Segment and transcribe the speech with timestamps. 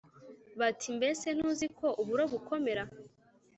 [0.59, 2.83] bati: “mbese ntuzi ko uburo bukomera?”